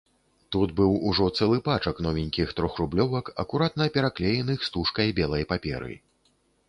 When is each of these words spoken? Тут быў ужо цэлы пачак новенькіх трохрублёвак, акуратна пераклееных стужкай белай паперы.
Тут 0.53 0.69
быў 0.77 0.93
ужо 1.09 1.27
цэлы 1.39 1.59
пачак 1.67 1.95
новенькіх 2.05 2.55
трохрублёвак, 2.59 3.29
акуратна 3.43 3.85
пераклееных 3.99 4.59
стужкай 4.69 5.07
белай 5.21 5.43
паперы. 5.53 5.93